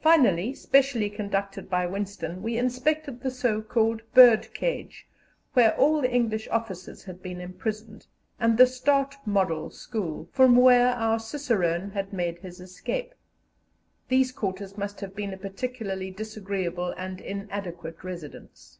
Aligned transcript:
Finally, 0.00 0.54
specially 0.54 1.10
conducted 1.10 1.68
by 1.68 1.86
Winston, 1.86 2.42
we 2.42 2.56
inspected 2.56 3.20
the 3.20 3.30
so 3.30 3.60
called 3.60 4.00
"Bird 4.14 4.48
cage," 4.54 5.06
where 5.52 5.76
all 5.76 6.00
the 6.00 6.10
English 6.10 6.48
officers 6.50 7.04
had 7.04 7.22
been 7.22 7.38
imprisoned, 7.38 8.06
and 8.40 8.56
the 8.56 8.66
"Staat 8.66 9.14
Model" 9.26 9.68
School, 9.68 10.26
from 10.32 10.56
where 10.56 10.94
our 10.94 11.18
cicerone 11.18 11.90
had 11.90 12.14
made 12.14 12.38
his 12.38 12.60
escape. 12.60 13.14
These 14.08 14.32
quarters 14.32 14.78
must 14.78 15.00
have 15.02 15.14
been 15.14 15.34
a 15.34 15.36
particularly 15.36 16.10
disagreeable 16.10 16.94
and 16.96 17.20
inadequate 17.20 18.02
residence. 18.02 18.78